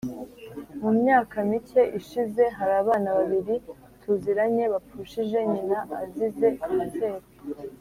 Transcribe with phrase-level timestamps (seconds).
[0.81, 3.55] Mu myaka mike ishize hari abana babiri
[4.01, 7.23] tuziranye bapfushije nyina azize kanseri